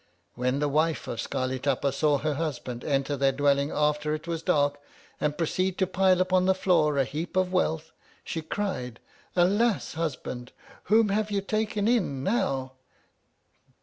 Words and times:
When 0.33 0.57
the 0.57 0.67
wife 0.67 1.07
of 1.07 1.21
Scarli 1.21 1.59
Tapa 1.61 1.91
saw 1.91 2.17
her 2.17 2.33
husband 2.33 2.83
enter 2.83 3.15
their 3.15 3.31
dwelling 3.31 3.69
after 3.69 4.15
it 4.15 4.27
was 4.27 4.41
dark, 4.41 4.79
and 5.19 5.37
proceed 5.37 5.77
to 5.77 5.85
pile 5.85 6.19
upon 6.21 6.47
the 6.47 6.55
floor 6.55 6.97
a 6.97 7.03
heap 7.03 7.35
of 7.37 7.53
wealth, 7.53 7.91
she 8.23 8.41
cried, 8.41 8.99
Alas! 9.35 9.93
husband, 9.93 10.53
whom 10.85 11.09
have 11.09 11.29
you 11.29 11.39
taken 11.41 11.87
in, 11.87 12.23
now 12.23 12.71